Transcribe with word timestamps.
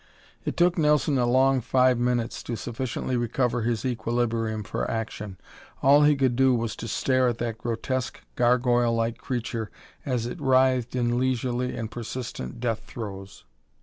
It 0.45 0.57
took 0.57 0.79
Nelson 0.79 1.19
a 1.19 1.27
long 1.27 1.61
five 1.61 1.99
minutes 1.99 2.41
to 2.49 2.55
sufficiently 2.55 3.15
recover 3.15 3.61
his 3.61 3.85
equilibrium 3.85 4.63
for 4.63 4.89
action. 4.89 5.37
All 5.83 6.01
he 6.05 6.15
could 6.15 6.35
do 6.35 6.55
was 6.55 6.75
to 6.77 6.87
stare 6.87 7.27
at 7.27 7.37
that 7.37 7.59
grotesque, 7.59 8.19
gargoyle 8.35 8.95
like 8.95 9.19
creature 9.19 9.69
as 10.03 10.25
it 10.25 10.41
writhed 10.41 10.95
in 10.95 11.19
leisurely 11.19 11.77
and 11.77 11.91
persistent 11.91 12.59
death 12.59 12.79
throes. 12.87 13.45